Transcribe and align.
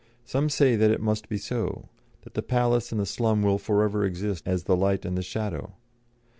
Some 0.25 0.49
say 0.49 0.75
that 0.77 0.89
it 0.89 0.99
must 0.99 1.29
be 1.29 1.37
so; 1.37 1.89
that 2.23 2.33
the 2.33 2.41
palace 2.41 2.91
and 2.91 2.99
the 2.99 3.05
slum 3.05 3.43
will 3.43 3.59
for 3.59 3.83
ever 3.83 4.03
exist 4.03 4.47
as 4.47 4.63
the 4.63 4.75
light 4.75 5.05
and 5.05 5.15
the 5.15 5.21
shadow. 5.21 5.75